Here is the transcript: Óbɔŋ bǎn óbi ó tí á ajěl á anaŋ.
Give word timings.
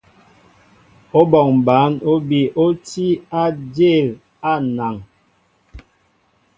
Óbɔŋ 1.19 1.47
bǎn 1.65 1.91
óbi 2.11 2.39
ó 2.63 2.65
tí 2.87 3.05
á 3.19 3.21
ajěl 3.49 4.07
á 4.15 4.19
anaŋ. 4.57 4.95